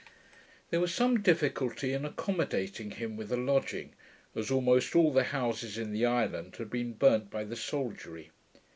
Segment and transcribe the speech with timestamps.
[0.71, 3.93] There was some difficulty in accommodating him with a lodging,
[4.35, 8.31] as almost all the houses in the island had been burnt by soldiery.